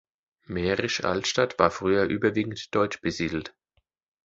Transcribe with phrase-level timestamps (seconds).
[0.47, 3.53] Mährisch Altstadt war früher überwiegend deutsch besiedelt.